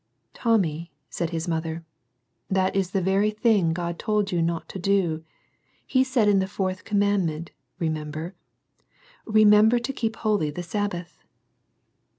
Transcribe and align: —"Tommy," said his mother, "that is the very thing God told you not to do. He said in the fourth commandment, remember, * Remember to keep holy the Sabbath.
—"Tommy," 0.33 0.91
said 1.11 1.29
his 1.29 1.47
mother, 1.47 1.85
"that 2.49 2.75
is 2.75 2.89
the 2.89 3.03
very 3.03 3.29
thing 3.29 3.71
God 3.71 3.99
told 3.99 4.31
you 4.31 4.41
not 4.41 4.67
to 4.69 4.79
do. 4.79 5.23
He 5.85 6.03
said 6.03 6.27
in 6.27 6.39
the 6.39 6.47
fourth 6.47 6.83
commandment, 6.85 7.51
remember, 7.77 8.33
* 8.81 9.25
Remember 9.41 9.77
to 9.77 9.93
keep 9.93 10.15
holy 10.15 10.49
the 10.49 10.63
Sabbath. 10.63 11.21